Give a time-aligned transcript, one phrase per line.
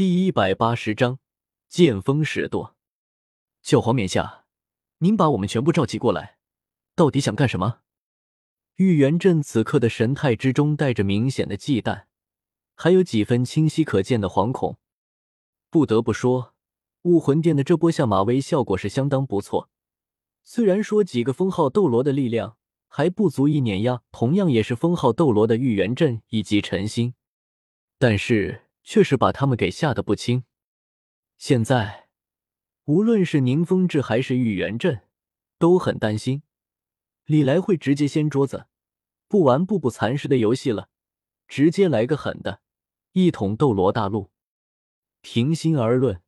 [0.00, 1.18] 第一百八十章
[1.68, 2.74] 剑锋使舵。
[3.60, 4.46] 教皇冕下，
[5.00, 6.38] 您把我们全部召集过来，
[6.94, 7.80] 到底想干什么？
[8.76, 12.04] 玉元镇此刻的神态之中带着明显的忌惮，
[12.74, 14.78] 还有几分清晰可见的惶恐。
[15.68, 16.54] 不得不说，
[17.02, 19.68] 武魂殿的这波下马威效果是相当不错。
[20.42, 22.56] 虽然说几个封号斗罗的力量
[22.88, 27.12] 还不足以碾压同样也是封号斗罗的玉元镇以及陈星，
[27.98, 28.62] 但是。
[28.90, 30.42] 却是把他们给吓得不轻。
[31.38, 32.08] 现在，
[32.86, 35.02] 无论是宁风致还是玉元镇，
[35.60, 36.42] 都很担心
[37.24, 38.66] 李来会直接掀桌子，
[39.28, 40.88] 不玩步步蚕食的游戏了，
[41.46, 42.62] 直接来个狠的，
[43.12, 44.32] 一统斗罗大陆。
[45.20, 46.20] 平心而论，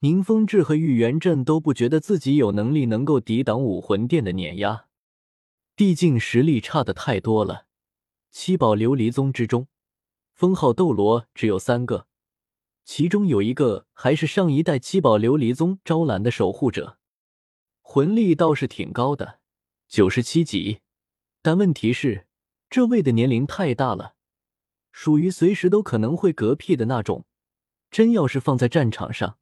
[0.00, 4.84] 宁风致和玉元镇都不觉得自己有能力能够抵挡武魂殿的碾压，
[5.74, 7.64] 毕竟实力差的太多了。
[8.30, 9.66] 七宝琉璃宗之中。
[10.40, 12.06] 封号斗罗只有三个，
[12.82, 16.96] 其中有一个还是上一代七宝琉璃宗招揽的守护者，
[17.82, 19.40] 魂力倒是挺高的，
[19.86, 20.80] 九十七级。
[21.42, 22.26] 但问题是，
[22.70, 24.14] 这位的年龄太大了，
[24.92, 27.26] 属于随时都可能会嗝屁的那种。
[27.90, 29.36] 真要是放在战场上，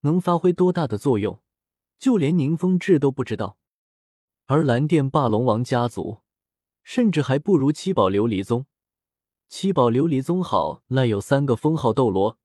[0.00, 1.40] 能发挥多大的作用，
[1.96, 3.56] 就连宁风致都不知道。
[4.46, 6.22] 而蓝电霸龙王家族，
[6.82, 8.66] 甚至还不如七宝琉璃宗。
[9.50, 12.38] 七宝琉璃宗好赖有三个封号斗罗，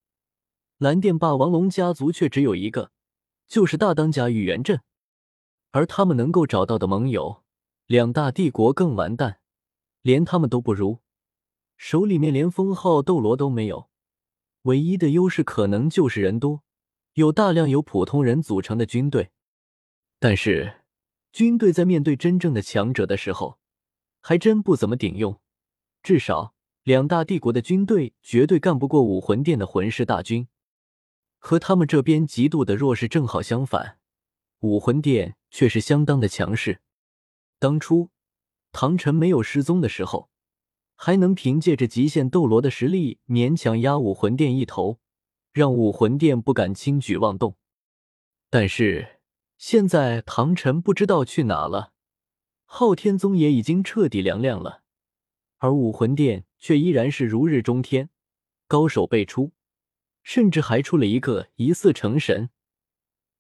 [0.80, 2.92] 蓝电霸王龙家族却只有一个，
[3.48, 4.82] 就是大当家玉元镇。
[5.70, 7.44] 而他们能够找到的盟友，
[7.86, 9.40] 两大帝国更完蛋，
[10.02, 10.98] 连他们都不如，
[11.78, 13.88] 手里面连封号斗罗都没有。
[14.64, 16.64] 唯一的优势可能就是人多，
[17.14, 19.30] 有大量由普通人组成的军队。
[20.18, 20.82] 但是，
[21.32, 23.60] 军队在面对真正的强者的时候，
[24.22, 25.40] 还真不怎么顶用，
[26.02, 26.55] 至少。
[26.86, 30.48] 两大帝国的军队绝对干不过武魂殿的魂师大军，
[31.40, 33.98] 和他们这边极度的弱势正好相反，
[34.60, 36.82] 武魂殿却是相当的强势。
[37.58, 38.12] 当初
[38.72, 40.30] 唐晨没有失踪的时候，
[40.96, 45.00] 还能凭借着极限斗罗的实力勉强压武魂殿一头，
[45.54, 47.56] 让武魂殿不敢轻举妄动。
[48.52, 49.22] 但是
[49.58, 51.94] 现在唐晨不知道去哪了，
[52.66, 54.84] 昊天宗也已经彻底凉凉了，
[55.58, 56.45] 而武魂殿。
[56.58, 58.10] 却依然是如日中天，
[58.68, 59.52] 高手辈出，
[60.24, 62.50] 甚至还出了一个疑似成神、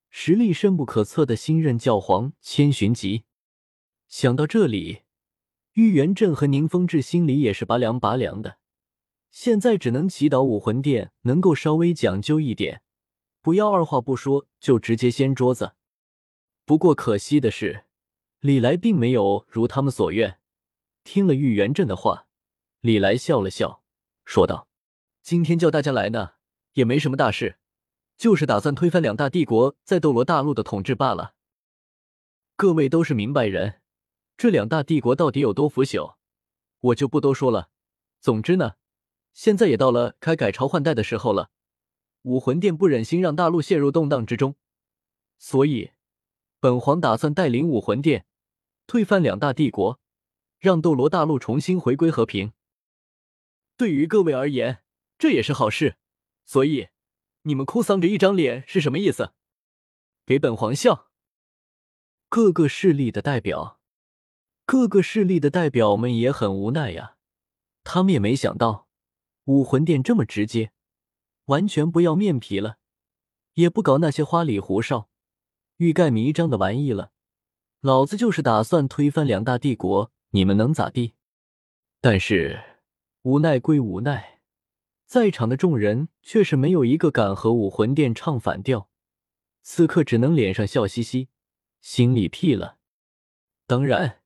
[0.09, 3.23] 实力深不可测的新任教皇千寻疾。
[4.07, 5.01] 想到这里，
[5.73, 8.59] 玉元镇和宁风致心里也是拔凉拔凉的。
[9.31, 12.81] 现在只能祈祷武魂殿能够稍微讲究一点，
[13.41, 15.73] 不要二话不说就直接掀桌子。
[16.63, 17.85] 不过可惜的是，
[18.39, 20.39] 李来并没有如他们所愿，
[21.03, 22.27] 听了玉元镇的话。
[22.85, 23.81] 李来笑了笑，
[24.25, 24.67] 说道
[25.23, 26.33] ：“今天叫大家来呢，
[26.73, 27.57] 也没什么大事，
[28.15, 31.33] 就是打算推翻两大帝国在斗罗大陆的统治罢了。
[32.55, 33.81] 各位都是明白人，
[34.37, 36.17] 这两大帝国到底有多腐朽，
[36.79, 37.69] 我就不多说了。
[38.19, 38.73] 总之呢，
[39.33, 41.49] 现在也到了开改朝换代的时候了。
[42.21, 44.57] 武魂殿不忍心让大陆陷入动荡之中，
[45.39, 45.89] 所以
[46.59, 48.27] 本皇打算带领武魂殿
[48.85, 49.99] 推翻两大帝国，
[50.59, 52.53] 让斗罗大陆重新回归和平。”
[53.77, 54.83] 对于各位而言，
[55.17, 55.97] 这也是好事，
[56.45, 56.87] 所以
[57.41, 59.33] 你们哭丧着一张脸是什么意思？
[60.25, 61.11] 给本皇笑！
[62.29, 63.79] 各个势力的代表，
[64.65, 67.17] 各个势力的代表们也很无奈呀。
[67.83, 68.87] 他们也没想到
[69.45, 70.71] 武魂殿这么直接，
[71.45, 72.77] 完全不要面皮了，
[73.53, 75.09] 也不搞那些花里胡哨、
[75.77, 77.11] 欲盖弥彰的玩意了。
[77.81, 81.13] 老子就是打算推翻两大帝国，你们能咋地？
[81.99, 82.74] 但是。
[83.25, 84.39] 无奈归无奈，
[85.07, 88.87] 在场的众人却是没有一个敢和武魂殿唱反调，
[89.63, 91.29] 此刻只能脸上笑嘻嘻，
[91.81, 92.77] 心里屁了。
[93.65, 94.21] 当然，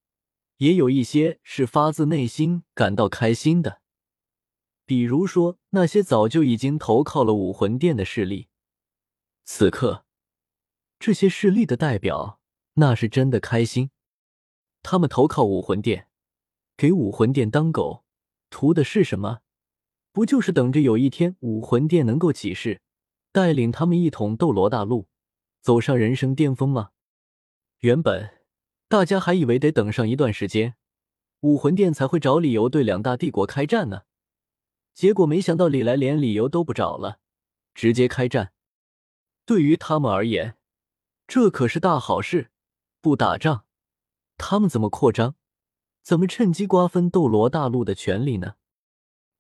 [0.57, 3.79] 也有一些是发自内心感到开心的，
[4.85, 8.49] 比如说那些早就已经投靠了武魂殿的势力。
[9.45, 10.03] 此刻，
[10.99, 12.41] 这些势力的代表
[12.73, 13.91] 那是真的开心，
[14.84, 16.09] 他们投靠武魂殿，
[16.75, 18.03] 给武魂殿当狗。
[18.49, 19.40] 图的是什么？
[20.11, 22.81] 不就是等着有一天武魂殿能够起势，
[23.31, 25.07] 带领他们一统斗罗大陆，
[25.61, 26.91] 走上人生巅峰吗？
[27.79, 28.40] 原本
[28.87, 30.75] 大家还以为得等上一段时间，
[31.41, 34.01] 武魂殿才会找理由对两大帝国开战呢。
[34.93, 37.19] 结果没想到李来连理由都不找了，
[37.73, 38.52] 直接开战。
[39.45, 40.57] 对于他们而言，
[41.25, 42.52] 这可是大好事。
[43.02, 43.63] 不打仗，
[44.37, 45.35] 他们怎么扩张？
[46.01, 48.55] 怎么趁机瓜分斗罗大陆的权利呢？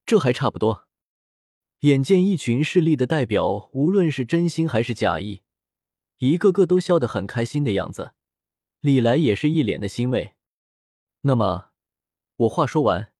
[0.05, 0.87] 这还差不多。
[1.81, 5.43] 眼见一群势力的代表，无论是真心还是假意，
[6.17, 8.11] 一个个都笑得很开心的样子，
[8.81, 10.35] 李来也是一脸的欣慰。
[11.21, 11.71] 那么，
[12.35, 13.13] 我话说完，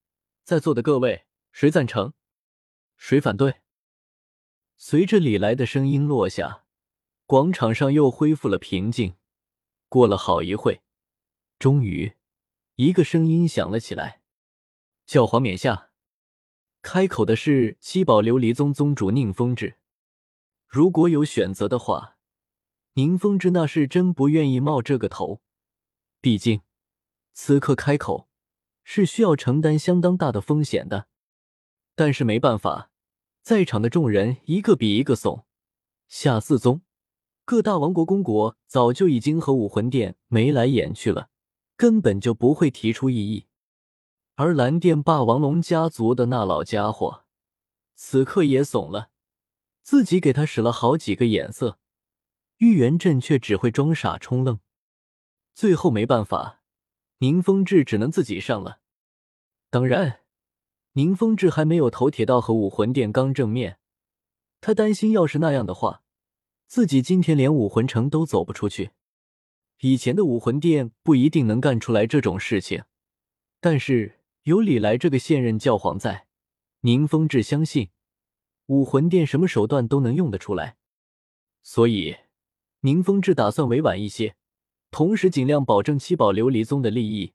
[0.44, 2.14] 在座的各位，谁赞成？
[2.98, 3.62] 谁反对？
[4.76, 6.66] 随着李来的声音落下，
[7.26, 9.16] 广场上又恢复了平静。
[9.88, 10.82] 过了好一会，
[11.58, 12.14] 终于，
[12.80, 14.22] 一个声音响了起来
[15.06, 15.90] ：“教皇冕下。”
[16.82, 19.80] 开口的是七宝琉璃宗宗主宁风致。
[20.66, 22.16] 如果有选择的话，
[22.94, 25.42] 宁风致那是真不愿意冒这个头。
[26.22, 26.62] 毕竟，
[27.34, 28.30] 此刻开口
[28.86, 31.10] 是需要承担相当大的风险的。
[31.96, 32.92] 但是没办法，
[33.42, 35.46] 在场的众人一个比一个怂。
[36.08, 36.82] 下四宗，
[37.44, 41.30] 各大王国公国早就已经和武魂殿眉来眼去了，
[41.80, 43.46] 根本就不会提出异议。
[44.36, 47.24] 而蓝电霸王龙家族的那老家伙，
[47.96, 49.12] 此刻也怂了，
[49.82, 51.80] 自己给他使了好几个眼色，
[52.58, 54.60] 玉元镇却只会装傻充愣。
[55.54, 56.62] 最后没办法，
[57.20, 58.82] 宁风致只能自己上了。
[59.70, 60.20] 当然，
[60.94, 63.80] 宁风致还没有头铁到和武魂殿刚正面，
[64.60, 66.04] 他担心要是那样的话，
[66.68, 68.92] 自己今天连武魂城都走不出去。
[69.80, 72.84] 以前的武魂殿不一定能干出来这种事情，
[73.60, 74.16] 但是。
[74.44, 76.26] 有李来这个现任教皇在，
[76.80, 77.90] 宁风致相信
[78.68, 80.78] 武魂殿什么手段都能用得出来，
[81.62, 82.16] 所以
[82.80, 84.38] 宁风致打算委婉一些，
[84.90, 87.34] 同时尽量保证七宝琉璃宗的利益。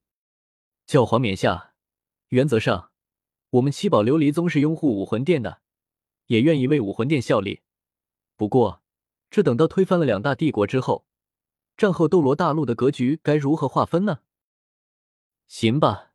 [0.86, 1.74] 教皇冕下，
[2.30, 2.90] 原则上
[3.50, 5.60] 我们七宝琉璃宗是拥护武魂殿的，
[6.26, 7.60] 也愿意为武魂殿效力。
[8.34, 8.82] 不过，
[9.30, 11.06] 这等到推翻了两大帝国之后，
[11.76, 14.20] 战后斗罗大陆的格局该如何划分呢？
[15.46, 16.12] 行吧。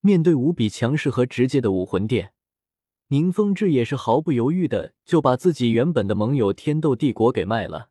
[0.00, 2.32] 面对无比强势和直接的武魂殿，
[3.08, 7.90] 宁风致也是毫不犹豫的就把自己原本的盟友天斗帝国给卖了。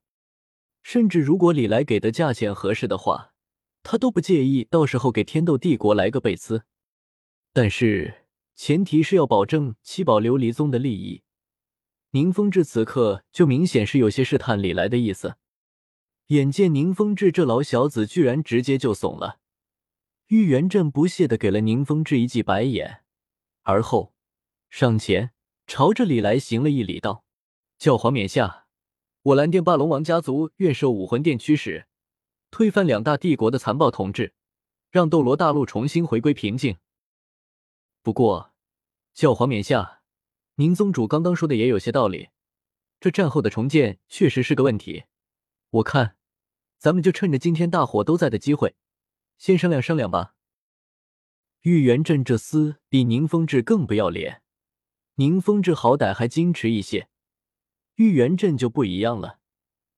[0.83, 3.33] 甚至如果李来给的价钱合适的话，
[3.81, 6.65] 他都不介意到时候给天斗帝国来个贝兹。
[7.53, 8.25] 但是
[8.55, 11.23] 前提是要保证七宝琉璃宗的利益。
[12.11, 15.37] 宁风致此刻就明显是有些试探李来的意思。
[16.31, 19.39] 眼见宁风致这老小子居然直接就怂了。
[20.27, 23.03] 玉元镇不屑的给了宁风致一记白眼，
[23.63, 24.13] 而后
[24.69, 25.31] 上前
[25.67, 27.25] 朝着李来行了一礼，道
[27.77, 28.67] ：“教皇冕下，
[29.23, 31.85] 我蓝电霸龙王家族愿受武魂殿驱使，
[32.49, 34.33] 推翻两大帝国的残暴统治，
[34.89, 36.77] 让斗罗大陆重新回归平静。
[38.01, 38.53] 不过，
[39.13, 40.01] 教皇冕下，
[40.55, 42.29] 宁宗主刚刚说的也有些道理，
[43.01, 45.03] 这战后的重建确实是个问题。
[45.71, 46.15] 我看，
[46.81, 48.75] 咱们就趁着今天大伙都在的机会。”
[49.37, 50.33] 先商量商量吧。
[51.61, 54.41] 玉元镇这厮比宁风致更不要脸，
[55.15, 57.07] 宁风致好歹还矜持一些，
[57.97, 59.37] 玉元镇就不一样了，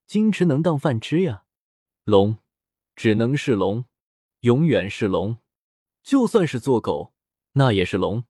[0.09, 1.45] 矜持能当饭吃呀。
[2.03, 2.39] 龙
[2.97, 3.85] 只能是龙，
[4.41, 5.37] 永远是龙，
[6.01, 7.13] 就算是做狗，
[7.53, 8.25] 那也是龙。